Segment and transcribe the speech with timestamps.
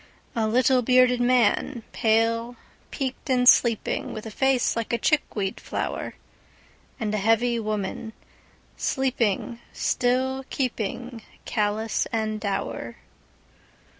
[0.35, 2.55] A little, bearded man, pale,
[2.89, 6.15] peaked in sleeping, With a face like a chickweed flower.
[6.99, 8.13] And a heavy woman,
[8.77, 12.95] sleeping still keepingCallous and dour.